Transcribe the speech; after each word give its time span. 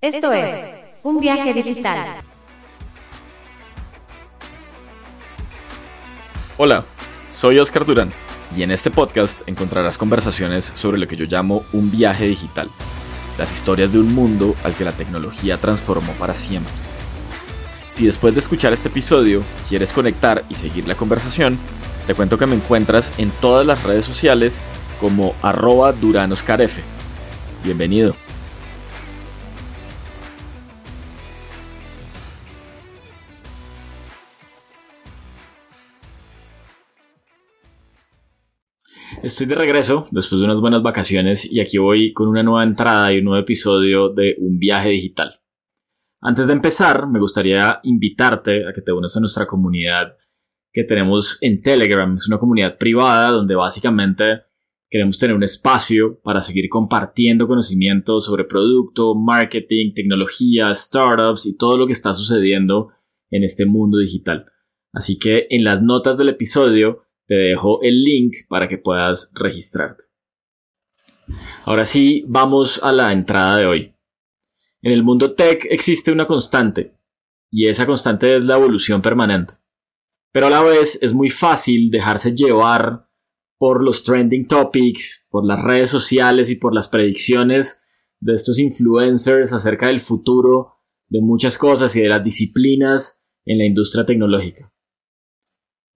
Esto 0.00 0.32
es 0.32 0.54
Un 1.02 1.18
viaje 1.18 1.52
digital. 1.52 2.22
Hola, 6.56 6.84
soy 7.28 7.58
Oscar 7.58 7.84
Durán 7.84 8.12
y 8.56 8.62
en 8.62 8.70
este 8.70 8.92
podcast 8.92 9.42
encontrarás 9.48 9.98
conversaciones 9.98 10.70
sobre 10.76 10.98
lo 10.98 11.08
que 11.08 11.16
yo 11.16 11.24
llamo 11.24 11.64
un 11.72 11.90
viaje 11.90 12.28
digital, 12.28 12.70
las 13.38 13.52
historias 13.52 13.92
de 13.92 13.98
un 13.98 14.14
mundo 14.14 14.54
al 14.62 14.74
que 14.74 14.84
la 14.84 14.92
tecnología 14.92 15.58
transformó 15.58 16.12
para 16.12 16.34
siempre. 16.34 16.72
Si 17.88 18.06
después 18.06 18.34
de 18.34 18.40
escuchar 18.40 18.72
este 18.72 18.90
episodio 18.90 19.42
quieres 19.68 19.92
conectar 19.92 20.44
y 20.48 20.54
seguir 20.54 20.86
la 20.86 20.94
conversación, 20.94 21.58
te 22.06 22.14
cuento 22.14 22.38
que 22.38 22.46
me 22.46 22.54
encuentras 22.54 23.12
en 23.18 23.32
todas 23.40 23.66
las 23.66 23.82
redes 23.82 24.04
sociales 24.04 24.62
como 25.00 25.34
arroba 25.42 25.92
duranoscarf. 25.92 26.78
Bienvenido. 27.64 28.27
Estoy 39.22 39.46
de 39.46 39.54
regreso 39.54 40.04
después 40.10 40.40
de 40.40 40.44
unas 40.44 40.60
buenas 40.60 40.82
vacaciones 40.82 41.50
y 41.50 41.60
aquí 41.60 41.78
voy 41.78 42.12
con 42.12 42.28
una 42.28 42.42
nueva 42.42 42.62
entrada 42.62 43.12
y 43.12 43.18
un 43.18 43.24
nuevo 43.24 43.40
episodio 43.40 44.10
de 44.10 44.36
Un 44.38 44.58
viaje 44.58 44.90
digital. 44.90 45.40
Antes 46.20 46.46
de 46.46 46.52
empezar, 46.52 47.08
me 47.08 47.18
gustaría 47.18 47.80
invitarte 47.84 48.68
a 48.68 48.72
que 48.72 48.82
te 48.82 48.92
unas 48.92 49.16
a 49.16 49.20
nuestra 49.20 49.46
comunidad 49.46 50.16
que 50.72 50.84
tenemos 50.84 51.38
en 51.40 51.62
Telegram. 51.62 52.14
Es 52.14 52.28
una 52.28 52.38
comunidad 52.38 52.76
privada 52.76 53.30
donde 53.30 53.54
básicamente 53.54 54.42
queremos 54.90 55.18
tener 55.18 55.34
un 55.34 55.42
espacio 55.42 56.20
para 56.22 56.40
seguir 56.40 56.68
compartiendo 56.68 57.48
conocimiento 57.48 58.20
sobre 58.20 58.44
producto, 58.44 59.14
marketing, 59.14 59.94
tecnología, 59.94 60.74
startups 60.74 61.46
y 61.46 61.56
todo 61.56 61.78
lo 61.78 61.86
que 61.86 61.92
está 61.92 62.14
sucediendo 62.14 62.90
en 63.30 63.42
este 63.42 63.64
mundo 63.64 63.98
digital. 63.98 64.46
Así 64.92 65.18
que 65.18 65.46
en 65.50 65.64
las 65.64 65.82
notas 65.82 66.18
del 66.18 66.28
episodio 66.28 67.07
te 67.28 67.34
dejo 67.34 67.80
el 67.82 68.02
link 68.02 68.34
para 68.48 68.66
que 68.66 68.78
puedas 68.78 69.30
registrarte. 69.34 70.04
Ahora 71.64 71.84
sí, 71.84 72.24
vamos 72.26 72.80
a 72.82 72.90
la 72.90 73.12
entrada 73.12 73.58
de 73.58 73.66
hoy. 73.66 73.94
En 74.80 74.92
el 74.92 75.02
mundo 75.02 75.34
tech 75.34 75.66
existe 75.70 76.10
una 76.10 76.26
constante, 76.26 76.94
y 77.50 77.68
esa 77.68 77.84
constante 77.84 78.34
es 78.34 78.44
la 78.44 78.56
evolución 78.56 79.02
permanente. 79.02 79.54
Pero 80.32 80.46
a 80.46 80.50
la 80.50 80.62
vez 80.62 80.98
es 81.02 81.12
muy 81.12 81.28
fácil 81.28 81.90
dejarse 81.90 82.34
llevar 82.34 83.08
por 83.58 83.84
los 83.84 84.04
trending 84.04 84.46
topics, 84.46 85.26
por 85.30 85.44
las 85.44 85.62
redes 85.62 85.90
sociales 85.90 86.48
y 86.48 86.56
por 86.56 86.74
las 86.74 86.88
predicciones 86.88 88.14
de 88.20 88.34
estos 88.34 88.58
influencers 88.58 89.52
acerca 89.52 89.88
del 89.88 90.00
futuro 90.00 90.76
de 91.08 91.20
muchas 91.20 91.58
cosas 91.58 91.94
y 91.96 92.00
de 92.00 92.08
las 92.08 92.24
disciplinas 92.24 93.30
en 93.44 93.58
la 93.58 93.66
industria 93.66 94.06
tecnológica. 94.06 94.72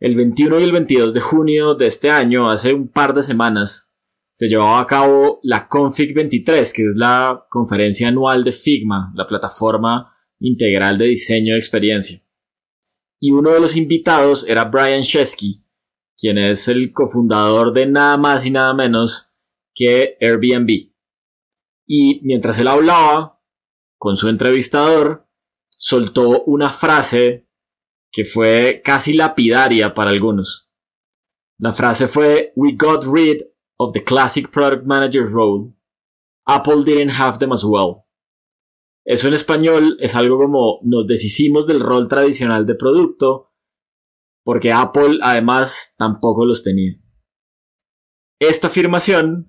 El 0.03 0.17
21 0.17 0.59
y 0.59 0.65
el 0.65 0.73
22 0.73 1.15
de 1.15 1.21
junio 1.21 1.77
de 1.77 1.87
este 1.87 2.11
año, 2.11 2.51
hace 2.51 2.75
un 2.75 2.89
par 2.89 3.15
de 3.15 3.23
semanas, 3.23 3.97
se 4.33 4.49
llevaba 4.49 4.81
a 4.81 4.87
cabo 4.87 5.39
la 5.45 5.69
Config 5.69 6.13
23, 6.13 6.73
que 6.73 6.87
es 6.87 6.97
la 6.97 7.47
conferencia 7.49 8.09
anual 8.09 8.43
de 8.43 8.51
Figma, 8.51 9.13
la 9.15 9.29
plataforma 9.29 10.13
integral 10.41 10.99
de 10.99 11.05
diseño 11.05 11.53
de 11.53 11.61
experiencia. 11.61 12.21
Y 13.21 13.31
uno 13.31 13.51
de 13.51 13.61
los 13.61 13.77
invitados 13.77 14.45
era 14.49 14.65
Brian 14.65 15.03
Chesky, 15.03 15.65
quien 16.19 16.37
es 16.37 16.67
el 16.67 16.93
cofundador 16.93 17.73
de 17.73 17.87
nada 17.87 18.17
más 18.17 18.45
y 18.45 18.51
nada 18.51 18.75
menos 18.75 19.37
que 19.73 20.17
Airbnb. 20.21 20.91
Y 21.87 22.21
mientras 22.25 22.59
él 22.59 22.67
hablaba 22.67 23.41
con 23.99 24.17
su 24.17 24.29
entrevistador, 24.29 25.29
soltó 25.69 26.43
una 26.43 26.71
frase 26.71 27.42
que 28.13 28.25
fue 28.25 28.81
casi 28.85 29.15
lapidaria 29.15 29.95
para 29.95 30.11
algunos. 30.11 30.71
La 31.59 31.73
frase 31.73 32.09
fue 32.09 32.53
We 32.57 32.77
got 32.77 33.05
rid 33.05 33.39
of 33.79 33.93
the 33.93 34.05
classic 34.05 34.51
product 34.51 34.85
manager 34.85 35.25
role. 35.25 35.75
Apple 36.47 36.85
didn't 36.85 37.19
have 37.19 37.39
them 37.39 37.53
as 37.53 37.65
well. 37.65 38.05
Eso 39.05 39.27
en 39.27 39.35
español 39.35 39.97
es 39.99 40.15
algo 40.15 40.39
como 40.39 40.81
nos 40.85 41.07
deshicimos 41.07 41.67
del 41.67 41.81
rol 41.81 42.07
tradicional 42.07 42.67
de 42.67 42.75
producto 42.75 43.49
porque 44.45 44.73
Apple 44.73 45.19
además 45.23 45.95
tampoco 45.97 46.45
los 46.45 46.63
tenía. 46.63 47.01
Esta 48.41 48.67
afirmación 48.67 49.49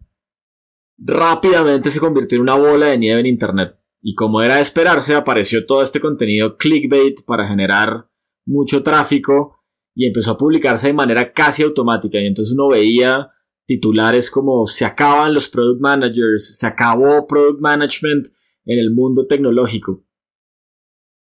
rápidamente 0.98 1.92
se 1.92 2.00
convirtió 2.00 2.38
en 2.38 2.44
una 2.44 2.56
bola 2.56 2.88
de 2.88 2.98
nieve 2.98 3.20
en 3.20 3.26
Internet 3.26 3.80
y 4.02 4.16
como 4.16 4.42
era 4.42 4.58
de 4.58 4.62
esperarse 4.62 5.16
apareció 5.16 5.66
todo 5.66 5.82
este 5.82 6.00
contenido 6.00 6.58
clickbait 6.58 7.26
para 7.26 7.48
generar 7.48 8.10
mucho 8.46 8.84
tráfico 8.84 9.64
y 9.96 10.08
empezó 10.08 10.32
a 10.32 10.38
publicarse 10.38 10.88
de 10.88 10.94
manera 10.94 11.32
casi 11.32 11.64
automática 11.64 12.20
y 12.20 12.26
entonces 12.26 12.54
uno 12.54 12.70
veía 12.70 13.30
titulares 13.66 14.30
como 14.30 14.66
se 14.66 14.86
acaban 14.86 15.34
los 15.34 15.50
product 15.50 15.82
managers, 15.82 16.58
se 16.58 16.68
acabó 16.68 17.26
product 17.28 17.62
management 17.62 18.28
en 18.66 18.80
el 18.80 18.92
mundo 18.94 19.26
tecnológico. 19.28 20.04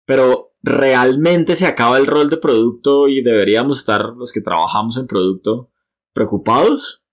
Pero 0.04 0.54
realmente 0.62 1.54
se 1.56 1.66
acaba 1.66 1.98
el 1.98 2.06
rol 2.06 2.30
de 2.30 2.36
producto 2.36 3.08
y 3.08 3.22
deberíamos 3.22 3.78
estar 3.78 4.14
los 4.16 4.32
que 4.32 4.40
trabajamos 4.40 4.96
en 4.98 5.06
producto 5.06 5.70
preocupados. 6.12 7.04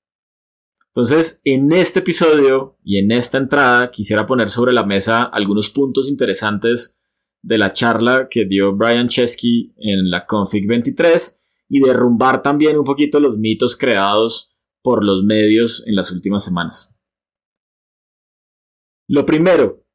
Entonces, 0.88 1.41
en 1.44 1.72
este 1.73 2.00
episodio 2.00 2.77
y 2.83 3.00
en 3.00 3.12
esta 3.12 3.38
entrada 3.38 3.91
quisiera 3.91 4.25
poner 4.25 4.50
sobre 4.50 4.73
la 4.73 4.85
mesa 4.85 5.23
algunos 5.23 5.69
puntos 5.69 6.09
interesantes 6.09 7.01
de 7.45 7.59
la 7.59 7.72
charla 7.72 8.28
que 8.29 8.45
dio 8.45 8.75
Brian 8.75 9.07
Chesky 9.07 9.73
en 9.78 10.09
la 10.09 10.25
Config 10.25 10.67
23 10.67 11.66
y 11.69 11.79
derrumbar 11.79 12.41
también 12.41 12.78
un 12.78 12.83
poquito 12.83 13.19
los 13.19 13.38
mitos 13.38 13.78
creados 13.78 14.57
por 14.81 15.06
los 15.06 15.23
medios 15.23 15.83
en 15.85 15.95
las 15.95 16.11
últimas 16.11 16.44
semanas. 16.44 16.97
Lo 19.07 19.28
primero, 19.28 19.85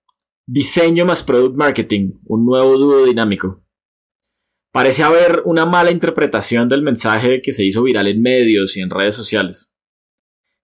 diseño 0.47 1.05
más 1.05 1.25
product 1.25 1.56
marketing, 1.56 2.21
un 2.25 2.47
nuevo 2.47 2.78
dúo 2.78 3.05
dinámico. 3.05 3.67
Parece 4.72 5.03
haber 5.03 5.43
una 5.44 5.67
mala 5.67 5.91
interpretación 5.91 6.69
del 6.69 6.82
mensaje 6.82 7.43
que 7.43 7.53
se 7.53 7.65
hizo 7.65 7.82
viral 7.82 8.06
en 8.06 8.22
medios 8.22 8.77
y 8.77 8.81
en 8.81 8.91
redes 8.91 9.17
sociales. 9.17 9.75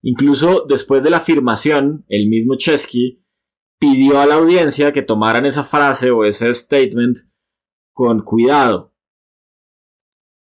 Incluso 0.03 0.64
después 0.68 1.03
de 1.03 1.10
la 1.10 1.16
afirmación, 1.16 2.04
el 2.08 2.28
mismo 2.28 2.54
Chesky 2.56 3.25
pidió 3.78 4.20
a 4.20 4.26
la 4.26 4.34
audiencia 4.37 4.92
que 4.92 5.03
tomaran 5.03 5.47
esa 5.47 5.64
frase 5.64 6.10
o 6.10 6.25
ese 6.25 6.53
statement 6.53 7.16
con 7.92 8.22
cuidado. 8.22 8.94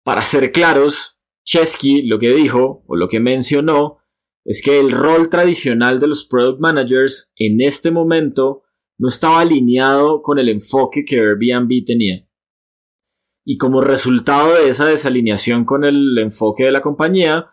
Para 0.04 0.22
ser 0.22 0.52
claros, 0.52 1.18
Chesky 1.44 2.02
lo 2.02 2.18
que 2.18 2.30
dijo 2.30 2.84
o 2.86 2.96
lo 2.96 3.08
que 3.08 3.20
mencionó 3.20 3.98
es 4.44 4.62
que 4.62 4.80
el 4.80 4.90
rol 4.90 5.28
tradicional 5.28 6.00
de 6.00 6.06
los 6.06 6.24
product 6.24 6.60
managers 6.60 7.32
en 7.36 7.60
este 7.60 7.90
momento 7.90 8.62
no 8.98 9.08
estaba 9.08 9.40
alineado 9.40 10.22
con 10.22 10.38
el 10.38 10.48
enfoque 10.48 11.04
que 11.04 11.18
Airbnb 11.18 11.84
tenía. 11.84 12.26
Y 13.44 13.56
como 13.56 13.80
resultado 13.80 14.54
de 14.54 14.68
esa 14.68 14.86
desalineación 14.86 15.64
con 15.64 15.84
el 15.84 16.16
enfoque 16.18 16.64
de 16.64 16.72
la 16.72 16.82
compañía, 16.82 17.50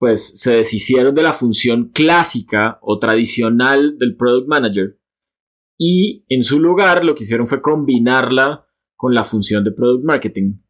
pues 0.00 0.40
se 0.40 0.52
deshicieron 0.52 1.14
de 1.14 1.22
la 1.22 1.34
función 1.34 1.90
clásica 1.92 2.78
o 2.80 2.98
tradicional 2.98 3.98
del 3.98 4.16
product 4.16 4.48
manager 4.48 4.98
y 5.78 6.24
en 6.30 6.42
su 6.42 6.58
lugar 6.58 7.04
lo 7.04 7.14
que 7.14 7.24
hicieron 7.24 7.46
fue 7.46 7.60
combinarla 7.60 8.66
con 8.96 9.12
la 9.12 9.24
función 9.24 9.62
de 9.62 9.72
product 9.72 10.02
marketing. 10.02 10.62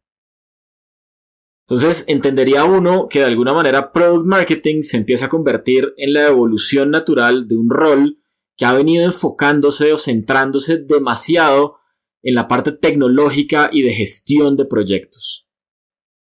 Entonces 1.65 2.03
entendería 2.09 2.65
uno 2.65 3.07
que 3.09 3.19
de 3.19 3.25
alguna 3.25 3.53
manera 3.53 3.93
product 3.93 4.25
marketing 4.25 4.81
se 4.81 4.97
empieza 4.97 5.25
a 5.27 5.29
convertir 5.29 5.93
en 5.95 6.11
la 6.11 6.27
evolución 6.27 6.91
natural 6.91 7.47
de 7.47 7.55
un 7.55 7.69
rol 7.69 8.17
que 8.57 8.65
ha 8.65 8.73
venido 8.73 9.05
enfocándose 9.05 9.93
o 9.93 9.97
centrándose 9.97 10.77
demasiado 10.77 11.77
en 12.21 12.35
la 12.35 12.49
parte 12.49 12.73
tecnológica 12.73 13.69
y 13.71 13.81
de 13.83 13.93
gestión 13.93 14.57
de 14.57 14.65
proyectos. 14.65 15.47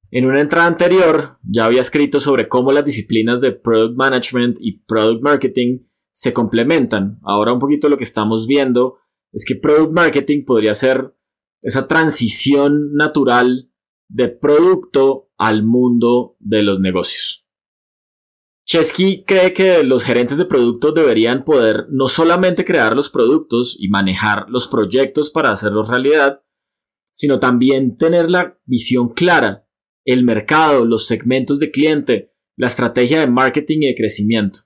En 0.09 0.25
una 0.25 0.39
entrada 0.39 0.67
anterior 0.67 1.37
ya 1.43 1.65
había 1.65 1.81
escrito 1.81 2.19
sobre 2.19 2.47
cómo 2.47 2.71
las 2.71 2.85
disciplinas 2.85 3.41
de 3.41 3.51
Product 3.51 3.97
Management 3.97 4.57
y 4.61 4.79
Product 4.79 5.21
Marketing 5.21 5.79
se 6.13 6.33
complementan. 6.33 7.19
Ahora 7.23 7.51
un 7.51 7.59
poquito 7.59 7.89
lo 7.89 7.97
que 7.97 8.05
estamos 8.05 8.47
viendo 8.47 8.97
es 9.33 9.43
que 9.45 9.55
Product 9.55 9.91
Marketing 9.91 10.45
podría 10.45 10.73
ser 10.75 11.13
esa 11.61 11.87
transición 11.87 12.93
natural 12.93 13.69
de 14.07 14.29
producto 14.29 15.29
al 15.37 15.63
mundo 15.63 16.37
de 16.39 16.63
los 16.63 16.79
negocios. 16.79 17.45
Chesky 18.65 19.23
cree 19.25 19.53
que 19.53 19.83
los 19.83 20.03
gerentes 20.03 20.37
de 20.37 20.45
productos 20.45 20.93
deberían 20.93 21.43
poder 21.43 21.85
no 21.89 22.07
solamente 22.07 22.65
crear 22.65 22.95
los 22.95 23.09
productos 23.09 23.75
y 23.79 23.89
manejar 23.89 24.45
los 24.49 24.67
proyectos 24.67 25.31
para 25.31 25.51
hacerlos 25.51 25.89
realidad, 25.89 26.41
sino 27.11 27.39
también 27.39 27.97
tener 27.97 28.29
la 28.29 28.59
visión 28.65 29.09
clara 29.09 29.66
el 30.07 30.23
mercado, 30.23 30.85
los 30.85 31.05
segmentos 31.05 31.59
de 31.59 31.69
cliente, 31.69 32.33
la 32.55 32.67
estrategia 32.67 33.19
de 33.19 33.27
marketing 33.27 33.79
y 33.81 33.87
de 33.87 33.95
crecimiento. 33.95 34.61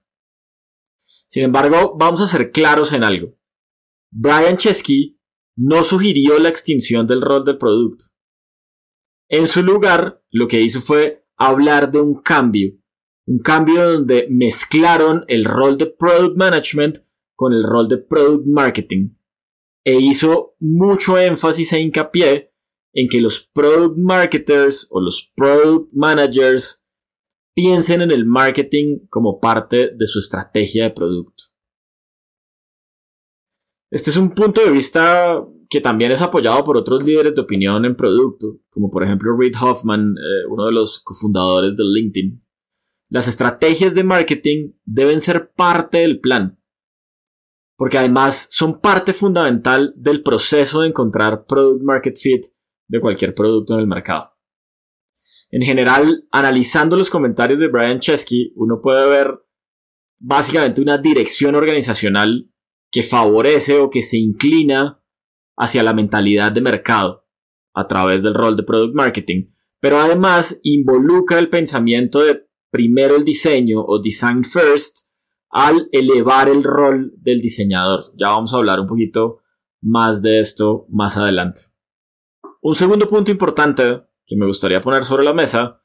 Sin 0.97 1.43
embargo, 1.43 1.95
vamos 1.97 2.21
a 2.21 2.27
ser 2.27 2.51
claros 2.51 2.93
en 2.93 3.03
algo. 3.03 3.35
Brian 4.11 4.57
Chesky 4.57 5.19
no 5.57 5.83
sugirió 5.83 6.37
la 6.37 6.49
extinción 6.49 7.07
del 7.07 7.21
rol 7.21 7.43
del 7.43 7.57
producto. 7.57 8.05
En 9.29 9.47
su 9.47 9.63
lugar, 9.63 10.23
lo 10.29 10.47
que 10.47 10.61
hizo 10.61 10.79
fue 10.79 11.25
hablar 11.37 11.91
de 11.91 11.99
un 11.99 12.21
cambio, 12.21 12.73
un 13.25 13.39
cambio 13.39 13.93
donde 13.93 14.27
mezclaron 14.29 15.25
el 15.27 15.45
rol 15.45 15.75
de 15.77 15.87
product 15.87 16.37
management 16.37 16.99
con 17.35 17.53
el 17.53 17.63
rol 17.63 17.87
de 17.87 17.97
product 17.97 18.45
marketing 18.45 19.15
e 19.83 19.95
hizo 19.95 20.55
mucho 20.59 21.17
énfasis 21.17 21.73
e 21.73 21.79
hincapié 21.79 22.50
en 22.93 23.07
que 23.09 23.21
los 23.21 23.49
product 23.53 23.97
marketers 23.97 24.87
o 24.89 24.99
los 24.99 25.31
product 25.35 25.89
managers 25.93 26.83
piensen 27.53 28.01
en 28.01 28.11
el 28.11 28.25
marketing 28.25 29.07
como 29.09 29.39
parte 29.39 29.91
de 29.95 30.07
su 30.07 30.19
estrategia 30.19 30.85
de 30.85 30.91
producto. 30.91 31.43
Este 33.91 34.09
es 34.09 34.17
un 34.17 34.31
punto 34.31 34.63
de 34.63 34.71
vista 34.71 35.45
que 35.69 35.81
también 35.81 36.11
es 36.11 36.21
apoyado 36.21 36.63
por 36.63 36.77
otros 36.77 37.03
líderes 37.03 37.35
de 37.35 37.41
opinión 37.41 37.85
en 37.85 37.95
producto, 37.95 38.59
como 38.69 38.89
por 38.89 39.03
ejemplo 39.03 39.35
Reid 39.37 39.55
Hoffman, 39.61 40.15
eh, 40.17 40.47
uno 40.49 40.65
de 40.65 40.73
los 40.73 41.01
cofundadores 41.01 41.75
de 41.75 41.83
LinkedIn. 41.83 42.45
Las 43.09 43.27
estrategias 43.27 43.93
de 43.95 44.03
marketing 44.03 44.71
deben 44.85 45.19
ser 45.19 45.51
parte 45.53 45.99
del 45.99 46.21
plan, 46.21 46.57
porque 47.77 47.97
además 47.97 48.47
son 48.51 48.79
parte 48.79 49.11
fundamental 49.11 49.93
del 49.97 50.23
proceso 50.23 50.81
de 50.81 50.89
encontrar 50.89 51.45
product 51.45 51.83
market 51.83 52.17
fit 52.17 52.45
de 52.91 52.99
cualquier 52.99 53.33
producto 53.33 53.73
en 53.73 53.79
el 53.79 53.87
mercado. 53.87 54.33
En 55.49 55.61
general, 55.61 56.27
analizando 56.31 56.97
los 56.97 57.09
comentarios 57.09 57.59
de 57.59 57.69
Brian 57.69 57.99
Chesky, 57.99 58.53
uno 58.55 58.79
puede 58.81 59.07
ver 59.09 59.39
básicamente 60.19 60.81
una 60.81 60.97
dirección 60.97 61.55
organizacional 61.55 62.51
que 62.91 63.01
favorece 63.01 63.77
o 63.77 63.89
que 63.89 64.03
se 64.03 64.17
inclina 64.17 65.01
hacia 65.57 65.83
la 65.83 65.93
mentalidad 65.93 66.51
de 66.51 66.61
mercado 66.61 67.25
a 67.73 67.87
través 67.87 68.23
del 68.23 68.33
rol 68.33 68.57
de 68.57 68.63
product 68.63 68.93
marketing, 68.93 69.53
pero 69.79 69.97
además 69.97 70.59
involucra 70.63 71.39
el 71.39 71.47
pensamiento 71.47 72.19
de 72.19 72.45
primero 72.69 73.15
el 73.15 73.23
diseño 73.23 73.81
o 73.81 74.01
design 74.01 74.43
first 74.43 75.11
al 75.49 75.87
elevar 75.93 76.49
el 76.49 76.63
rol 76.63 77.13
del 77.17 77.39
diseñador. 77.39 78.13
Ya 78.17 78.29
vamos 78.29 78.53
a 78.53 78.57
hablar 78.57 78.81
un 78.81 78.87
poquito 78.87 79.39
más 79.81 80.21
de 80.21 80.39
esto 80.39 80.85
más 80.89 81.17
adelante. 81.17 81.61
Un 82.61 82.75
segundo 82.75 83.09
punto 83.09 83.31
importante 83.31 84.03
que 84.27 84.35
me 84.37 84.45
gustaría 84.45 84.81
poner 84.81 85.03
sobre 85.03 85.23
la 85.23 85.33
mesa 85.33 85.81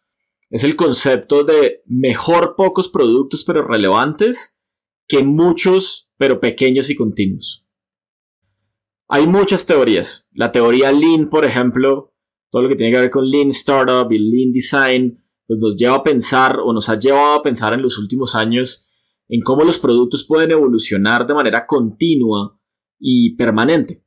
es 0.50 0.62
el 0.62 0.76
concepto 0.76 1.42
de 1.42 1.82
mejor 1.86 2.54
pocos 2.54 2.90
productos 2.90 3.44
pero 3.44 3.66
relevantes 3.66 4.60
que 5.08 5.22
muchos 5.22 6.10
pero 6.18 6.38
pequeños 6.38 6.90
y 6.90 6.94
continuos. 6.94 7.66
Hay 9.08 9.26
muchas 9.26 9.64
teorías. 9.64 10.28
La 10.32 10.52
teoría 10.52 10.92
Lean, 10.92 11.30
por 11.30 11.46
ejemplo, 11.46 12.14
todo 12.50 12.62
lo 12.62 12.68
que 12.68 12.76
tiene 12.76 12.92
que 12.92 13.00
ver 13.00 13.10
con 13.10 13.30
Lean 13.30 13.48
Startup 13.48 14.10
y 14.12 14.18
Lean 14.18 14.52
Design, 14.52 15.24
pues 15.46 15.58
nos 15.58 15.76
lleva 15.76 15.96
a 15.96 16.02
pensar 16.02 16.58
o 16.60 16.74
nos 16.74 16.90
ha 16.90 16.98
llevado 16.98 17.34
a 17.34 17.42
pensar 17.42 17.72
en 17.72 17.82
los 17.82 17.96
últimos 17.98 18.34
años 18.34 18.86
en 19.28 19.40
cómo 19.40 19.64
los 19.64 19.78
productos 19.78 20.26
pueden 20.26 20.50
evolucionar 20.50 21.26
de 21.26 21.34
manera 21.34 21.66
continua 21.66 22.60
y 22.98 23.34
permanente, 23.36 24.04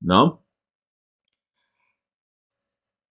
¿no? 0.00 0.45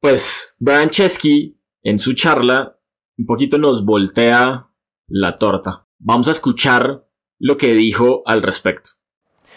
Pues 0.05 0.55
Brian 0.59 0.91
Chesky 0.91 1.59
en 1.83 1.97
su 1.97 2.13
charla 2.13 2.77
un 3.17 3.25
poquito 3.25 3.57
nos 3.57 3.83
voltea 3.83 4.67
la 5.07 5.37
torta. 5.39 5.87
Vamos 5.97 6.27
a 6.27 6.31
escuchar 6.31 7.07
lo 7.39 7.57
que 7.57 7.73
dijo 7.73 8.21
al 8.27 8.43
respecto. 8.43 8.91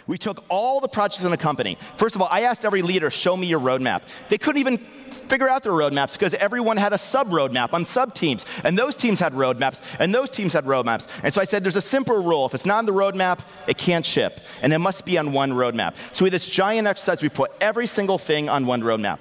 We 0.07 0.17
took 0.17 0.43
all 0.49 0.81
the 0.81 0.89
projects 0.89 1.23
in 1.23 1.31
the 1.31 1.37
company. 1.37 1.77
First 1.99 2.17
of 2.17 2.23
all, 2.23 2.29
I 2.31 2.45
asked 2.45 2.65
every 2.65 2.81
leader, 2.81 3.11
show 3.11 3.37
me 3.37 3.47
your 3.47 3.61
roadmap. 3.61 4.05
They 4.31 4.39
couldn't 4.39 4.59
even 4.59 4.79
figure 4.79 5.51
out 5.51 5.65
their 5.65 5.73
roadmaps 5.73 6.15
because 6.15 6.33
everyone 6.33 6.79
had 6.79 6.95
a 6.95 6.99
sub 6.99 7.29
roadmap 7.29 7.75
on 7.75 7.85
sub 7.85 8.15
teams. 8.15 8.47
And 8.65 8.79
those 8.79 8.97
teams 8.97 9.21
had 9.21 9.35
roadmaps, 9.35 9.83
and 10.01 10.15
those 10.15 10.31
teams 10.31 10.55
had 10.55 10.65
roadmaps. 10.65 11.09
And 11.23 11.35
so 11.35 11.43
I 11.43 11.45
said, 11.45 11.63
there's 11.63 11.77
a 11.77 11.83
simple 11.83 12.23
rule. 12.23 12.47
If 12.47 12.55
it's 12.55 12.65
not 12.65 12.79
on 12.79 12.87
the 12.87 12.93
roadmap, 12.93 13.41
it 13.67 13.77
can't 13.77 14.07
ship. 14.07 14.41
And 14.63 14.73
it 14.73 14.79
must 14.79 15.05
be 15.05 15.19
on 15.19 15.35
one 15.35 15.53
roadmap. 15.53 15.95
So 16.15 16.25
we 16.25 16.29
had 16.29 16.33
this 16.33 16.49
giant 16.49 16.89
exercise. 16.89 17.21
We 17.21 17.29
put 17.29 17.51
every 17.61 17.87
single 17.87 18.17
thing 18.17 18.49
on 18.49 18.65
one 18.65 18.81
roadmap. 18.81 19.19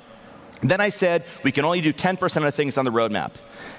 Then 0.61 0.81
I 0.81 0.89
said, 0.89 1.23
we 1.43 1.51
can 1.51 1.65
only 1.65 1.81
do 1.81 1.93
10% 1.93 2.37
of 2.37 2.43
the 2.43 2.51
things 2.51 2.77
on 2.77 2.85
the 2.85 2.91
roadmap. 2.91 3.33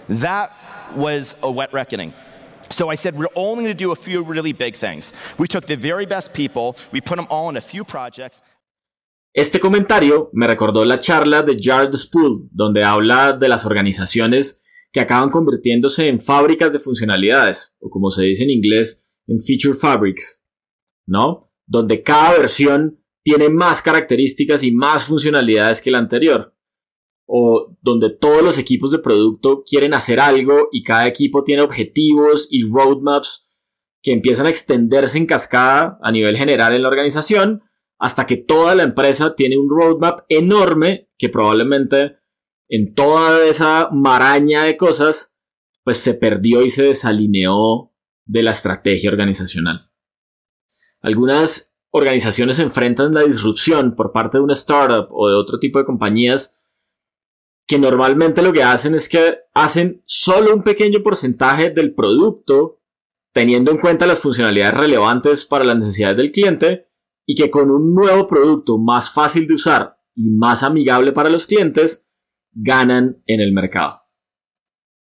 That 0.09 0.53
was 0.95 1.37
a 1.43 1.51
wet 1.51 1.73
reckoning. 1.73 2.15
So 2.71 2.91
I 2.91 2.97
said, 2.97 3.17
we're 3.17 3.35
only 3.35 3.65
going 3.65 3.77
to 3.77 3.85
do 3.85 3.93
a 3.93 3.97
few 3.97 4.23
really 4.23 4.53
big 4.53 4.75
things. 4.75 5.13
We 5.39 5.49
took 5.49 5.67
the 5.67 5.77
very 5.77 6.07
best 6.07 6.33
people, 6.35 6.77
we 6.93 7.01
put 7.01 7.17
them 7.17 7.27
all 7.31 7.49
in 7.49 7.57
a 7.57 7.61
few 7.61 7.85
projects. 7.85 8.43
Este 9.35 9.61
comentario 9.61 10.31
me 10.33 10.47
recordó 10.47 10.85
la 10.85 10.99
charla 10.99 11.43
de 11.43 11.57
Jared 11.59 11.93
Spool, 11.95 12.49
donde 12.51 12.83
habla 12.83 13.33
de 13.33 13.49
las 13.49 13.65
organizaciones 13.67 14.65
que 14.91 15.01
acaban 15.01 15.31
convirtiéndose 15.31 16.09
en 16.09 16.21
fábricas 16.21 16.73
de 16.73 16.79
funcionalidades, 16.79 17.75
o 17.79 17.89
como 17.91 18.11
se 18.11 18.25
dice 18.25 18.45
en 18.45 18.51
inglés, 18.51 19.15
en 19.27 19.39
feature 19.41 19.79
fabrics, 19.79 20.45
¿no? 21.07 21.53
Donde 21.67 22.03
cada 22.03 22.39
versión 22.39 23.01
tiene 23.23 23.49
más 23.51 23.83
características 23.83 24.65
y 24.65 24.73
más 24.73 25.05
funcionalidades 25.05 25.83
que 25.83 25.91
la 25.91 25.99
anterior 25.99 26.58
o 27.31 27.77
donde 27.83 28.09
todos 28.09 28.43
los 28.43 28.57
equipos 28.57 28.91
de 28.91 29.01
producto 29.01 29.63
quieren 29.63 29.93
hacer 29.93 30.19
algo 30.19 30.69
y 30.73 30.83
cada 30.83 31.07
equipo 31.07 31.45
tiene 31.45 31.61
objetivos 31.61 32.49
y 32.51 32.63
roadmaps 32.63 33.55
que 34.03 34.13
empiezan 34.13 34.47
a 34.47 34.51
extenderse 34.51 35.19
en 35.19 35.27
cascada 35.27 35.99
a 36.03 36.11
nivel 36.11 36.39
general 36.39 36.75
en 36.75 36.83
la 36.83 36.89
organización 36.89 37.63
hasta 37.99 38.27
que 38.27 38.39
toda 38.39 38.75
la 38.75 38.85
empresa 38.85 39.35
tiene 39.37 39.59
un 39.59 39.69
roadmap 39.69 40.21
enorme 40.31 41.11
que 41.19 41.29
probablemente 41.29 42.17
en 42.69 42.95
toda 42.95 43.45
esa 43.45 43.91
maraña 43.93 44.65
de 44.65 44.79
cosas 44.79 45.37
pues 45.85 45.99
se 45.99 46.15
perdió 46.15 46.63
y 46.63 46.71
se 46.71 46.85
desalineó 46.85 47.93
de 48.25 48.43
la 48.43 48.53
estrategia 48.53 49.11
organizacional. 49.11 49.91
Algunas 51.03 51.75
organizaciones 51.91 52.59
enfrentan 52.59 53.13
la 53.13 53.23
disrupción 53.23 53.97
por 53.97 54.13
parte 54.13 54.39
de 54.39 54.45
una 54.45 54.55
startup 54.55 55.09
o 55.11 55.29
de 55.29 55.35
otro 55.35 55.59
tipo 55.59 55.79
de 55.79 55.85
compañías 55.85 56.59
que 57.69 57.79
normalmente 57.79 58.41
lo 58.41 58.53
que 58.53 58.63
hacen 58.63 58.95
es 58.95 59.11
que 59.11 59.41
hacen 59.53 60.03
solo 60.07 60.55
un 60.55 60.63
pequeño 60.63 61.03
porcentaje 61.03 61.71
del 61.71 61.95
producto 61.95 62.81
teniendo 63.35 63.71
en 63.71 63.79
cuenta 63.79 64.07
las 64.07 64.21
funcionalidades 64.21 64.79
relevantes 64.79 65.45
para 65.45 65.65
las 65.65 65.77
necesidades 65.77 66.17
del 66.17 66.33
cliente 66.33 66.89
y 67.27 67.35
que 67.35 67.51
con 67.51 67.71
un 67.71 67.95
nuevo 67.95 68.27
producto 68.27 68.79
más 68.79 69.13
fácil 69.13 69.47
de 69.47 69.53
usar 69.53 69.99
y 70.15 70.31
más 70.31 70.63
amigable 70.63 71.13
para 71.13 71.29
los 71.29 71.47
clientes 71.47 72.09
ganan 72.53 73.23
en 73.27 73.41
el 73.41 73.53
mercado. 73.53 74.01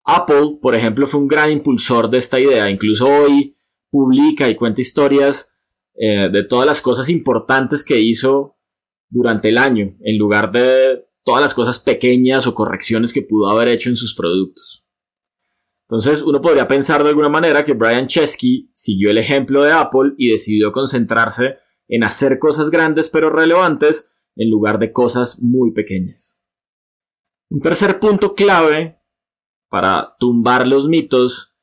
Apple, 0.04 0.58
por 0.62 0.76
ejemplo, 0.76 1.08
fue 1.08 1.20
un 1.20 1.28
gran 1.28 1.50
impulsor 1.50 2.08
de 2.10 2.18
esta 2.18 2.38
idea. 2.38 2.70
Incluso 2.70 3.08
hoy 3.08 3.56
publica 3.90 4.48
y 4.48 4.54
cuenta 4.54 4.80
historias 4.80 5.56
eh, 5.94 6.30
de 6.30 6.44
todas 6.44 6.66
las 6.66 6.80
cosas 6.80 7.08
importantes 7.08 7.84
que 7.84 8.00
hizo 8.00 8.56
durante 9.08 9.48
el 9.48 9.58
año, 9.58 9.96
en 10.00 10.16
lugar 10.16 10.52
de 10.52 11.06
todas 11.24 11.42
las 11.42 11.54
cosas 11.54 11.78
pequeñas 11.78 12.46
o 12.46 12.54
correcciones 12.54 13.12
que 13.12 13.22
pudo 13.22 13.50
haber 13.50 13.68
hecho 13.68 13.88
en 13.88 13.96
sus 13.96 14.14
productos. 14.14 14.86
Entonces 15.88 16.22
uno 16.22 16.40
podría 16.40 16.68
pensar 16.68 17.02
de 17.02 17.10
alguna 17.10 17.28
manera 17.28 17.64
que 17.64 17.74
Brian 17.74 18.06
Chesky 18.06 18.70
siguió 18.72 19.10
el 19.10 19.18
ejemplo 19.18 19.62
de 19.62 19.72
Apple 19.72 20.14
y 20.16 20.30
decidió 20.30 20.72
concentrarse 20.72 21.56
en 21.88 22.04
hacer 22.04 22.38
cosas 22.38 22.70
grandes 22.70 23.10
pero 23.10 23.30
relevantes 23.30 24.16
en 24.36 24.50
lugar 24.50 24.78
de 24.78 24.92
cosas 24.92 25.40
muy 25.42 25.72
pequeñas. 25.72 26.42
Un 27.50 27.60
tercer 27.60 28.00
punto 28.00 28.34
clave 28.34 28.98
para 29.68 30.16
tumbar 30.18 30.66
los 30.66 30.88
mitos 30.88 31.56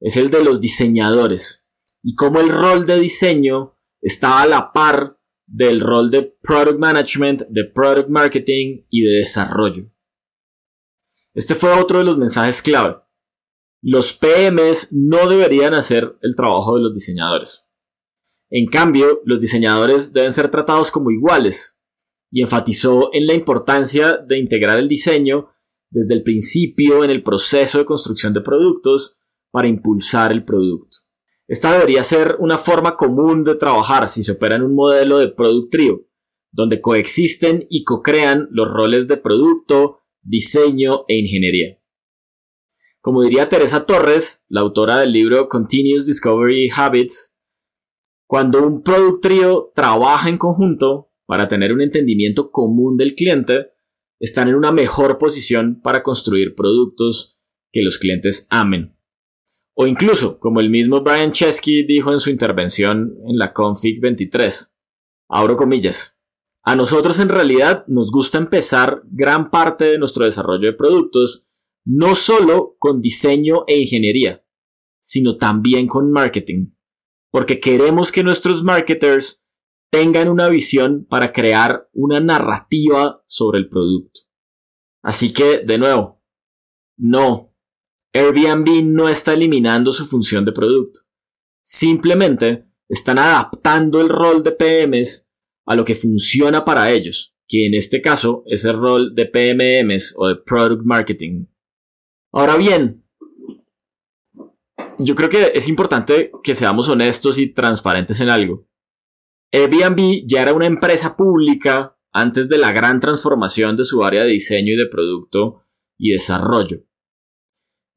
es 0.00 0.16
el 0.16 0.30
de 0.30 0.42
los 0.42 0.60
diseñadores 0.60 1.68
y 2.02 2.14
cómo 2.14 2.40
el 2.40 2.48
rol 2.48 2.86
de 2.86 2.98
diseño 2.98 3.78
está 4.00 4.42
a 4.42 4.46
la 4.46 4.72
par 4.72 5.17
del 5.48 5.80
rol 5.80 6.10
de 6.10 6.36
product 6.42 6.78
management, 6.78 7.42
de 7.48 7.64
product 7.64 8.08
marketing 8.08 8.84
y 8.90 9.02
de 9.02 9.18
desarrollo. 9.18 9.90
Este 11.34 11.54
fue 11.54 11.72
otro 11.72 11.98
de 11.98 12.04
los 12.04 12.18
mensajes 12.18 12.62
clave. 12.62 12.96
Los 13.80 14.12
PMs 14.12 14.88
no 14.90 15.28
deberían 15.28 15.74
hacer 15.74 16.18
el 16.22 16.34
trabajo 16.34 16.76
de 16.76 16.82
los 16.82 16.94
diseñadores. 16.94 17.66
En 18.50 18.66
cambio, 18.66 19.20
los 19.24 19.40
diseñadores 19.40 20.12
deben 20.12 20.32
ser 20.32 20.50
tratados 20.50 20.90
como 20.90 21.10
iguales 21.10 21.80
y 22.30 22.42
enfatizó 22.42 23.10
en 23.12 23.26
la 23.26 23.34
importancia 23.34 24.16
de 24.16 24.38
integrar 24.38 24.78
el 24.78 24.88
diseño 24.88 25.48
desde 25.90 26.14
el 26.14 26.22
principio 26.22 27.04
en 27.04 27.10
el 27.10 27.22
proceso 27.22 27.78
de 27.78 27.86
construcción 27.86 28.34
de 28.34 28.40
productos 28.40 29.18
para 29.50 29.68
impulsar 29.68 30.32
el 30.32 30.44
producto. 30.44 31.07
Esta 31.48 31.72
debería 31.72 32.04
ser 32.04 32.36
una 32.40 32.58
forma 32.58 32.94
común 32.94 33.42
de 33.42 33.54
trabajar 33.54 34.06
si 34.06 34.22
se 34.22 34.32
opera 34.32 34.56
en 34.56 34.62
un 34.62 34.74
modelo 34.74 35.16
de 35.16 35.28
product 35.28 35.72
trio, 35.72 36.06
donde 36.52 36.82
coexisten 36.82 37.66
y 37.70 37.84
co-crean 37.84 38.48
los 38.50 38.68
roles 38.68 39.08
de 39.08 39.16
producto, 39.16 40.00
diseño 40.20 41.00
e 41.08 41.16
ingeniería. 41.16 41.78
Como 43.00 43.22
diría 43.22 43.48
Teresa 43.48 43.86
Torres, 43.86 44.44
la 44.48 44.60
autora 44.60 44.98
del 44.98 45.12
libro 45.12 45.48
Continuous 45.48 46.06
Discovery 46.06 46.68
Habits, 46.76 47.34
Cuando 48.26 48.62
un 48.66 48.82
product 48.82 49.22
trio 49.22 49.72
trabaja 49.74 50.28
en 50.28 50.36
conjunto 50.36 51.10
para 51.24 51.48
tener 51.48 51.72
un 51.72 51.80
entendimiento 51.80 52.50
común 52.50 52.98
del 52.98 53.14
cliente, 53.14 53.68
están 54.20 54.48
en 54.48 54.54
una 54.54 54.70
mejor 54.70 55.16
posición 55.16 55.80
para 55.80 56.02
construir 56.02 56.54
productos 56.54 57.40
que 57.72 57.82
los 57.82 57.96
clientes 57.96 58.46
amen. 58.50 58.97
O 59.80 59.86
incluso, 59.86 60.40
como 60.40 60.58
el 60.58 60.70
mismo 60.70 61.02
Brian 61.02 61.30
Chesky 61.30 61.84
dijo 61.84 62.12
en 62.12 62.18
su 62.18 62.30
intervención 62.30 63.14
en 63.28 63.38
la 63.38 63.52
Config 63.52 64.00
23, 64.00 64.76
abro 65.30 65.56
comillas, 65.56 66.18
a 66.64 66.74
nosotros 66.74 67.20
en 67.20 67.28
realidad 67.28 67.84
nos 67.86 68.10
gusta 68.10 68.38
empezar 68.38 69.02
gran 69.04 69.50
parte 69.50 69.84
de 69.84 69.98
nuestro 69.98 70.24
desarrollo 70.24 70.66
de 70.66 70.76
productos 70.76 71.54
no 71.84 72.16
solo 72.16 72.74
con 72.80 73.00
diseño 73.00 73.62
e 73.68 73.78
ingeniería, 73.78 74.44
sino 74.98 75.36
también 75.36 75.86
con 75.86 76.10
marketing, 76.10 76.72
porque 77.30 77.60
queremos 77.60 78.10
que 78.10 78.24
nuestros 78.24 78.64
marketers 78.64 79.44
tengan 79.92 80.28
una 80.28 80.48
visión 80.48 81.06
para 81.08 81.30
crear 81.30 81.88
una 81.92 82.18
narrativa 82.18 83.22
sobre 83.26 83.60
el 83.60 83.68
producto. 83.68 84.22
Así 85.04 85.32
que, 85.32 85.60
de 85.60 85.78
nuevo, 85.78 86.20
no, 86.98 87.47
Airbnb 88.12 88.84
no 88.84 89.08
está 89.08 89.34
eliminando 89.34 89.92
su 89.92 90.06
función 90.06 90.44
de 90.44 90.52
producto. 90.52 91.00
Simplemente 91.62 92.66
están 92.88 93.18
adaptando 93.18 94.00
el 94.00 94.08
rol 94.08 94.42
de 94.42 94.52
PMs 94.52 95.28
a 95.66 95.76
lo 95.76 95.84
que 95.84 95.94
funciona 95.94 96.64
para 96.64 96.90
ellos, 96.90 97.34
que 97.46 97.66
en 97.66 97.74
este 97.74 98.00
caso 98.00 98.42
es 98.46 98.64
el 98.64 98.76
rol 98.76 99.14
de 99.14 99.26
PMMs 99.26 100.14
o 100.16 100.28
de 100.28 100.36
Product 100.36 100.82
Marketing. 100.84 101.46
Ahora 102.32 102.56
bien, 102.56 103.04
yo 104.98 105.14
creo 105.14 105.28
que 105.28 105.52
es 105.54 105.68
importante 105.68 106.30
que 106.42 106.54
seamos 106.54 106.88
honestos 106.88 107.38
y 107.38 107.52
transparentes 107.52 108.20
en 108.20 108.30
algo. 108.30 108.66
Airbnb 109.52 110.26
ya 110.26 110.42
era 110.42 110.54
una 110.54 110.66
empresa 110.66 111.16
pública 111.16 111.98
antes 112.12 112.48
de 112.48 112.58
la 112.58 112.72
gran 112.72 113.00
transformación 113.00 113.76
de 113.76 113.84
su 113.84 114.02
área 114.04 114.24
de 114.24 114.30
diseño 114.30 114.72
y 114.72 114.76
de 114.76 114.86
producto 114.86 115.64
y 115.98 116.12
desarrollo. 116.12 116.87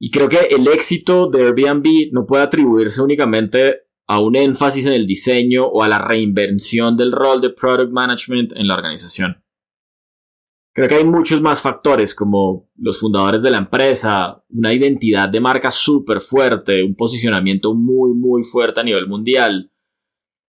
Y 0.04 0.10
creo 0.10 0.28
que 0.28 0.48
el 0.50 0.68
éxito 0.68 1.30
de 1.30 1.44
Airbnb 1.44 2.12
no 2.12 2.26
puede 2.26 2.42
atribuirse 2.42 3.00
únicamente 3.04 3.82
a 4.08 4.20
un 4.20 4.36
énfasis 4.36 4.88
en 4.88 4.94
el 4.94 5.06
diseño 5.06 5.68
o 5.68 5.84
a 5.84 5.88
la 5.88 6.00
reinvención 6.00 6.98
del 6.98 7.12
rol 7.12 7.40
de 7.40 7.52
product 7.52 7.92
management 7.92 8.52
en 8.56 8.68
la 8.68 8.74
organización. 8.74 9.44
Creo 10.74 10.88
que 10.88 10.96
hay 10.96 11.04
muchos 11.04 11.40
más 11.40 11.62
factores 11.62 12.16
como 12.16 12.68
los 12.78 13.00
fundadores 13.00 13.44
de 13.44 13.52
la 13.52 13.60
empresa, 13.60 14.44
una 14.50 14.74
identidad 14.74 15.30
de 15.30 15.40
marca 15.40 15.70
súper 15.70 16.20
fuerte, 16.20 16.84
un 16.84 16.96
posicionamiento 16.96 17.76
muy 17.76 18.16
muy 18.16 18.42
fuerte 18.42 18.80
a 18.80 18.84
nivel 18.84 19.08
mundial, 19.08 19.72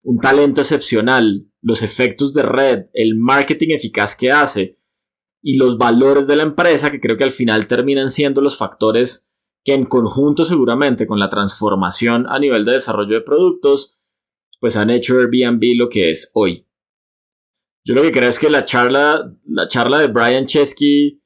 un 0.01 0.17
talento 0.19 0.61
excepcional, 0.61 1.47
los 1.61 1.83
efectos 1.83 2.33
de 2.33 2.41
red, 2.41 2.85
el 2.93 3.19
marketing 3.19 3.75
eficaz 3.75 4.15
que 4.15 4.31
hace 4.31 4.79
y 5.43 5.57
los 5.57 5.77
valores 5.77 6.25
de 6.25 6.37
la 6.37 6.43
empresa 6.43 6.89
que 6.89 6.99
creo 6.99 7.17
que 7.17 7.23
al 7.23 7.31
final 7.31 7.67
terminan 7.67 8.09
siendo 8.09 8.41
los 8.41 8.57
factores 8.57 9.29
que 9.63 9.73
en 9.73 9.85
conjunto 9.85 10.45
seguramente 10.45 11.07
con 11.07 11.19
la 11.19 11.29
transformación 11.29 12.25
a 12.27 12.39
nivel 12.39 12.65
de 12.65 12.73
desarrollo 12.73 13.15
de 13.15 13.21
productos 13.21 13.99
pues 14.59 14.77
han 14.77 14.89
hecho 14.89 15.19
Airbnb 15.19 15.61
lo 15.75 15.89
que 15.89 16.09
es 16.09 16.31
hoy. 16.33 16.65
Yo 17.85 17.95
lo 17.95 18.01
que 18.01 18.11
creo 18.11 18.29
es 18.29 18.39
que 18.39 18.49
la 18.49 18.63
charla, 18.63 19.35
la 19.45 19.67
charla 19.67 19.99
de 19.99 20.07
Brian 20.07 20.45
Chesky 20.45 21.21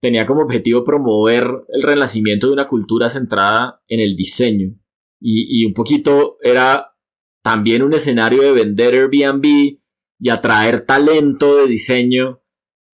tenía 0.00 0.26
como 0.26 0.42
objetivo 0.42 0.84
promover 0.84 1.46
el 1.68 1.82
renacimiento 1.82 2.46
de 2.46 2.52
una 2.52 2.68
cultura 2.68 3.08
centrada 3.08 3.82
en 3.88 4.00
el 4.00 4.16
diseño 4.16 4.78
y, 5.18 5.64
un 5.64 5.72
poquito 5.72 6.36
era 6.42 6.94
también 7.42 7.82
un 7.82 7.94
escenario 7.94 8.42
de 8.42 8.52
vender 8.52 8.92
Airbnb 8.92 9.78
y 10.18 10.28
atraer 10.28 10.84
talento 10.84 11.56
de 11.56 11.66
diseño 11.66 12.42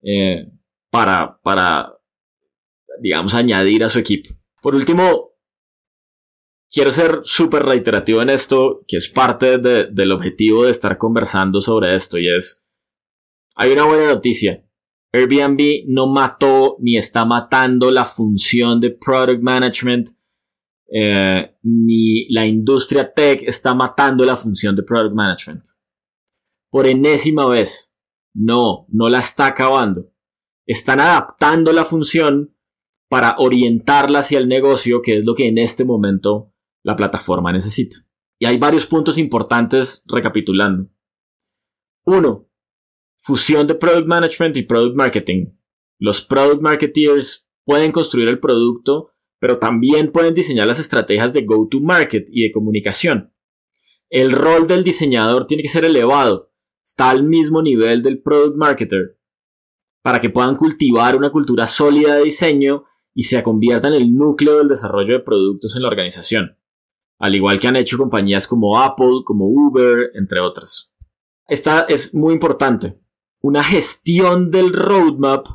eh, 0.02 0.52
para, 0.90 1.40
para, 1.42 1.98
digamos, 3.00 3.34
añadir 3.34 3.84
a 3.84 3.88
su 3.88 3.98
equipo. 3.98 4.37
Por 4.60 4.74
último, 4.74 5.32
quiero 6.70 6.92
ser 6.92 7.20
súper 7.22 7.62
reiterativo 7.64 8.22
en 8.22 8.30
esto, 8.30 8.84
que 8.86 8.96
es 8.96 9.08
parte 9.08 9.58
del 9.58 10.12
objetivo 10.12 10.64
de 10.64 10.70
estar 10.70 10.96
conversando 10.98 11.60
sobre 11.60 11.94
esto, 11.94 12.18
y 12.18 12.28
es, 12.28 12.68
hay 13.54 13.72
una 13.72 13.84
buena 13.84 14.06
noticia. 14.06 14.64
Airbnb 15.12 15.84
no 15.86 16.06
mató 16.06 16.76
ni 16.80 16.98
está 16.98 17.24
matando 17.24 17.90
la 17.90 18.04
función 18.04 18.78
de 18.78 18.90
product 18.90 19.40
management 19.40 20.10
eh, 20.90 21.54
ni 21.62 22.26
la 22.30 22.46
industria 22.46 23.12
tech 23.12 23.42
está 23.42 23.74
matando 23.74 24.24
la 24.24 24.36
función 24.36 24.74
de 24.74 24.82
product 24.82 25.14
management. 25.14 25.62
Por 26.70 26.86
enésima 26.86 27.46
vez, 27.46 27.94
no, 28.34 28.86
no 28.88 29.08
la 29.08 29.20
está 29.20 29.46
acabando. 29.46 30.10
Están 30.66 31.00
adaptando 31.00 31.72
la 31.72 31.84
función 31.84 32.54
para 33.08 33.36
orientarla 33.38 34.20
hacia 34.20 34.38
el 34.38 34.48
negocio, 34.48 35.00
que 35.02 35.18
es 35.18 35.24
lo 35.24 35.34
que 35.34 35.46
en 35.46 35.58
este 35.58 35.84
momento 35.84 36.52
la 36.82 36.96
plataforma 36.96 37.52
necesita. 37.52 37.96
Y 38.38 38.46
hay 38.46 38.58
varios 38.58 38.86
puntos 38.86 39.18
importantes 39.18 40.04
recapitulando. 40.06 40.88
Uno, 42.04 42.48
fusión 43.16 43.66
de 43.66 43.74
product 43.74 44.06
management 44.06 44.56
y 44.56 44.62
product 44.62 44.94
marketing. 44.94 45.46
Los 45.98 46.22
product 46.22 46.62
marketeers 46.62 47.48
pueden 47.64 47.92
construir 47.92 48.28
el 48.28 48.38
producto 48.38 49.12
pero 49.38 49.58
también 49.58 50.10
pueden 50.10 50.34
diseñar 50.34 50.66
las 50.66 50.78
estrategias 50.78 51.32
de 51.32 51.44
go-to-market 51.44 52.26
y 52.30 52.42
de 52.42 52.52
comunicación. 52.52 53.32
El 54.10 54.32
rol 54.32 54.66
del 54.66 54.84
diseñador 54.84 55.46
tiene 55.46 55.62
que 55.62 55.68
ser 55.68 55.84
elevado, 55.84 56.52
está 56.82 57.10
al 57.10 57.24
mismo 57.24 57.62
nivel 57.62 58.02
del 58.02 58.20
product 58.20 58.56
marketer, 58.56 59.18
para 60.02 60.20
que 60.20 60.30
puedan 60.30 60.56
cultivar 60.56 61.16
una 61.16 61.30
cultura 61.30 61.66
sólida 61.66 62.16
de 62.16 62.24
diseño 62.24 62.84
y 63.18 63.24
se 63.24 63.42
convierta 63.42 63.88
en 63.88 63.94
el 63.94 64.14
núcleo 64.14 64.58
del 64.58 64.68
desarrollo 64.68 65.14
de 65.14 65.24
productos 65.24 65.74
en 65.74 65.82
la 65.82 65.88
organización, 65.88 66.56
al 67.18 67.34
igual 67.34 67.58
que 67.58 67.66
han 67.66 67.76
hecho 67.76 67.98
compañías 67.98 68.46
como 68.46 68.78
Apple, 68.78 69.22
como 69.24 69.46
Uber, 69.46 70.12
entre 70.14 70.38
otras. 70.38 70.94
Esta 71.48 71.80
es 71.88 72.14
muy 72.14 72.32
importante, 72.32 73.00
una 73.42 73.64
gestión 73.64 74.50
del 74.50 74.72
roadmap 74.72 75.46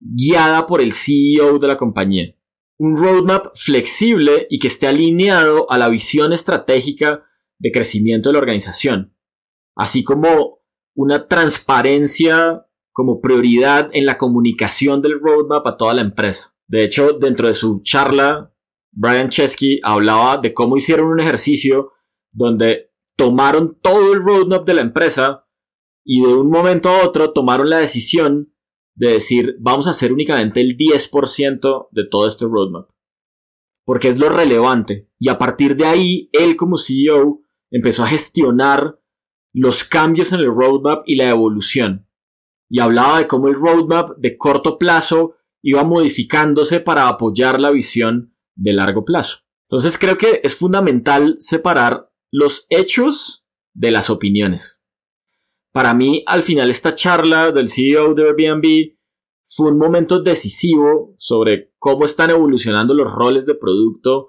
guiada 0.00 0.66
por 0.66 0.80
el 0.80 0.92
CEO 0.92 1.58
de 1.58 1.66
la 1.68 1.76
compañía 1.76 2.36
un 2.78 2.96
roadmap 2.96 3.46
flexible 3.54 4.46
y 4.50 4.58
que 4.58 4.68
esté 4.68 4.86
alineado 4.86 5.70
a 5.70 5.78
la 5.78 5.88
visión 5.88 6.32
estratégica 6.32 7.24
de 7.58 7.72
crecimiento 7.72 8.28
de 8.28 8.34
la 8.34 8.40
organización, 8.40 9.16
así 9.74 10.04
como 10.04 10.60
una 10.94 11.26
transparencia 11.26 12.66
como 12.92 13.20
prioridad 13.20 13.90
en 13.92 14.06
la 14.06 14.18
comunicación 14.18 15.00
del 15.02 15.20
roadmap 15.20 15.66
a 15.66 15.76
toda 15.76 15.94
la 15.94 16.02
empresa. 16.02 16.55
De 16.68 16.84
hecho, 16.84 17.12
dentro 17.12 17.48
de 17.48 17.54
su 17.54 17.80
charla, 17.82 18.52
Brian 18.92 19.28
Chesky 19.28 19.80
hablaba 19.82 20.38
de 20.38 20.54
cómo 20.54 20.76
hicieron 20.76 21.08
un 21.08 21.20
ejercicio 21.20 21.92
donde 22.32 22.90
tomaron 23.16 23.78
todo 23.80 24.12
el 24.12 24.22
roadmap 24.22 24.66
de 24.66 24.74
la 24.74 24.80
empresa 24.80 25.46
y 26.04 26.22
de 26.22 26.32
un 26.32 26.50
momento 26.50 26.88
a 26.88 27.04
otro 27.04 27.32
tomaron 27.32 27.68
la 27.68 27.78
decisión 27.78 28.52
de 28.94 29.12
decir, 29.12 29.56
vamos 29.60 29.86
a 29.86 29.90
hacer 29.90 30.12
únicamente 30.12 30.60
el 30.60 30.76
10% 30.76 31.88
de 31.90 32.04
todo 32.08 32.26
este 32.26 32.46
roadmap. 32.46 32.88
Porque 33.84 34.08
es 34.08 34.18
lo 34.18 34.28
relevante. 34.28 35.10
Y 35.18 35.28
a 35.28 35.38
partir 35.38 35.76
de 35.76 35.84
ahí, 35.84 36.30
él 36.32 36.56
como 36.56 36.78
CEO 36.78 37.40
empezó 37.70 38.02
a 38.02 38.08
gestionar 38.08 38.98
los 39.52 39.84
cambios 39.84 40.32
en 40.32 40.40
el 40.40 40.46
roadmap 40.46 41.02
y 41.06 41.16
la 41.16 41.28
evolución. 41.28 42.08
Y 42.68 42.80
hablaba 42.80 43.18
de 43.18 43.26
cómo 43.26 43.48
el 43.48 43.54
roadmap 43.54 44.16
de 44.18 44.36
corto 44.36 44.78
plazo 44.78 45.36
iba 45.68 45.82
modificándose 45.82 46.78
para 46.78 47.08
apoyar 47.08 47.58
la 47.60 47.72
visión 47.72 48.32
de 48.54 48.72
largo 48.72 49.04
plazo. 49.04 49.38
Entonces 49.68 49.98
creo 49.98 50.16
que 50.16 50.40
es 50.44 50.54
fundamental 50.54 51.34
separar 51.40 52.08
los 52.30 52.66
hechos 52.70 53.48
de 53.74 53.90
las 53.90 54.08
opiniones. 54.08 54.84
Para 55.72 55.92
mí, 55.92 56.22
al 56.26 56.44
final, 56.44 56.70
esta 56.70 56.94
charla 56.94 57.50
del 57.50 57.66
CEO 57.66 58.14
de 58.14 58.28
Airbnb 58.28 58.96
fue 59.42 59.72
un 59.72 59.78
momento 59.78 60.22
decisivo 60.22 61.16
sobre 61.18 61.72
cómo 61.80 62.04
están 62.04 62.30
evolucionando 62.30 62.94
los 62.94 63.12
roles 63.12 63.44
de 63.44 63.56
producto 63.56 64.28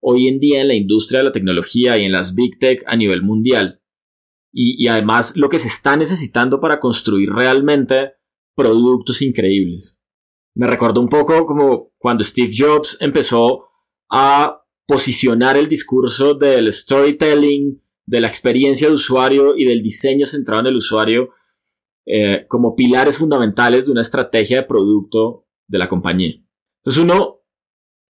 hoy 0.00 0.26
en 0.26 0.40
día 0.40 0.62
en 0.62 0.68
la 0.68 0.74
industria 0.74 1.18
de 1.18 1.24
la 1.24 1.32
tecnología 1.32 1.98
y 1.98 2.04
en 2.04 2.12
las 2.12 2.34
big 2.34 2.58
tech 2.58 2.82
a 2.86 2.96
nivel 2.96 3.22
mundial. 3.22 3.82
Y, 4.50 4.82
y 4.82 4.88
además 4.88 5.36
lo 5.36 5.50
que 5.50 5.58
se 5.58 5.68
está 5.68 5.98
necesitando 5.98 6.60
para 6.60 6.80
construir 6.80 7.28
realmente 7.30 8.14
productos 8.56 9.20
increíbles. 9.20 9.97
Me 10.58 10.66
recordó 10.66 11.00
un 11.00 11.08
poco 11.08 11.46
como 11.46 11.92
cuando 11.98 12.24
Steve 12.24 12.50
Jobs 12.52 12.96
empezó 13.00 13.68
a 14.10 14.60
posicionar 14.88 15.56
el 15.56 15.68
discurso 15.68 16.34
del 16.34 16.72
storytelling 16.72 17.80
de 18.04 18.20
la 18.20 18.26
experiencia 18.26 18.88
de 18.88 18.94
usuario 18.94 19.56
y 19.56 19.64
del 19.64 19.84
diseño 19.84 20.26
centrado 20.26 20.62
en 20.62 20.66
el 20.66 20.76
usuario 20.76 21.28
eh, 22.04 22.44
como 22.48 22.74
pilares 22.74 23.18
fundamentales 23.18 23.86
de 23.86 23.92
una 23.92 24.00
estrategia 24.00 24.56
de 24.56 24.66
producto 24.66 25.46
de 25.68 25.78
la 25.78 25.88
compañía. 25.88 26.32
Entonces 26.78 27.00
uno, 27.00 27.42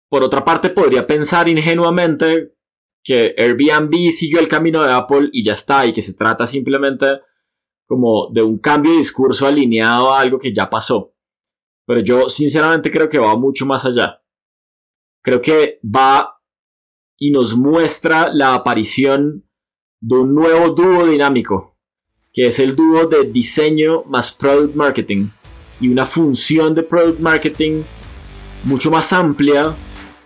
por 0.10 0.24
otra 0.24 0.46
parte, 0.46 0.70
podría 0.70 1.06
pensar 1.06 1.50
ingenuamente 1.50 2.54
que 3.04 3.36
Airbnb 3.38 4.12
siguió 4.12 4.40
el 4.40 4.48
camino 4.48 4.84
de 4.84 4.94
Apple 4.94 5.30
y 5.34 5.44
ya 5.44 5.52
está, 5.52 5.86
y 5.86 5.92
que 5.92 6.02
se 6.02 6.14
trata 6.14 6.48
simplemente 6.48 7.08
como 7.86 8.30
de 8.32 8.42
un 8.42 8.58
cambio 8.60 8.94
de 8.94 9.00
discurso 9.00 9.46
alineado 9.46 10.14
a 10.14 10.22
algo 10.22 10.40
que 10.40 10.54
ya 10.54 10.70
pasó. 10.70 11.17
Pero 11.88 12.02
yo 12.02 12.30
sinceramente 12.30 12.92
creo 12.92 13.08
que 13.08 13.18
va 13.18 13.36
mucho 13.38 13.66
más 13.66 13.86
allá. 13.86 14.22
Creo 15.24 15.42
que 15.42 15.80
va 15.84 16.38
y 17.18 17.32
nos 17.32 17.56
muestra 17.56 18.30
la 18.32 18.54
aparición 18.54 19.50
de 20.02 20.16
un 20.16 20.36
nuevo 20.36 20.70
dúo 20.76 21.08
dinámico, 21.08 21.78
que 22.34 22.48
es 22.48 22.60
el 22.60 22.76
dúo 22.76 23.08
de 23.08 23.24
diseño 23.24 24.04
más 24.04 24.34
product 24.34 24.76
marketing 24.76 25.30
y 25.80 25.88
una 25.88 26.06
función 26.06 26.76
de 26.76 26.84
product 26.84 27.20
marketing 27.20 27.84
mucho 28.64 28.92
más 28.92 29.14
amplia 29.14 29.74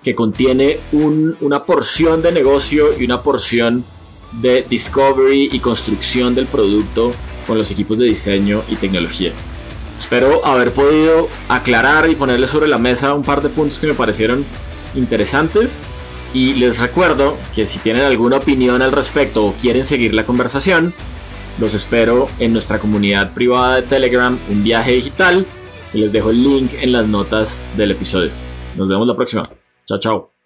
que 0.04 0.16
contiene 0.16 0.80
una 0.92 1.62
porción 1.62 2.24
de 2.24 2.32
negocio 2.32 3.00
y 3.00 3.06
una 3.06 3.22
porción 3.22 3.86
de 4.42 4.64
discovery 4.68 5.50
y 5.52 5.60
construcción 5.60 6.34
del 6.34 6.48
producto 6.48 7.12
con 7.46 7.58
los 7.58 7.70
equipos 7.70 8.00
de 8.00 8.06
diseño 8.06 8.64
y 8.68 8.78
tecnología. 8.78 9.32
Espero 10.02 10.44
haber 10.44 10.74
podido 10.74 11.30
aclarar 11.48 12.10
y 12.10 12.16
ponerle 12.16 12.48
sobre 12.48 12.68
la 12.68 12.80
mesa 12.80 13.14
un 13.14 13.22
par 13.22 13.44
de 13.44 13.50
puntos 13.50 13.78
que 13.78 13.86
me 13.86 13.94
parecieron 13.94 14.44
interesantes 14.96 15.80
y 16.34 16.56
les 16.56 16.80
recuerdo 16.80 17.38
que 17.54 17.68
si 17.68 17.78
tienen 17.78 18.02
alguna 18.02 18.38
opinión 18.38 18.82
al 18.82 18.94
respecto 18.94 19.46
o 19.46 19.54
quieren 19.54 19.86
seguir 19.86 20.16
la 20.16 20.26
conversación, 20.26 20.92
los 21.60 21.76
espero 21.76 22.28
en 22.40 22.52
nuestra 22.52 22.80
comunidad 22.80 23.32
privada 23.36 23.76
de 23.76 23.84
Telegram, 23.84 24.36
un 24.50 24.64
viaje 24.64 24.94
digital, 24.94 25.46
y 25.94 26.00
les 26.00 26.12
dejo 26.12 26.32
el 26.32 26.44
link 26.44 26.72
en 26.82 26.94
las 26.94 27.08
notas 27.08 27.62
del 27.78 27.92
episodio. 27.92 28.32
Nos 28.76 28.90
vemos 28.90 29.06
la 29.06 29.16
próxima. 29.16 29.44
Chao, 29.86 30.00
chao. 30.00 30.41